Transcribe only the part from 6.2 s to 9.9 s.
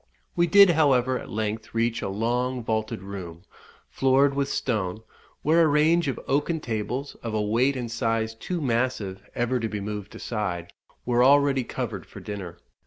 oaken tables, of a weight and size too massive ever to be